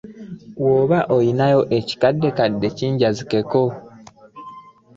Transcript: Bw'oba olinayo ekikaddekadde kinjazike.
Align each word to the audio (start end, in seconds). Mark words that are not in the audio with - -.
Bw'oba 0.59 0.99
olinayo 1.15 1.61
ekikaddekadde 1.77 2.67
kinjazike. 2.77 3.39